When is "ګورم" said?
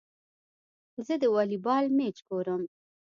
2.27-2.63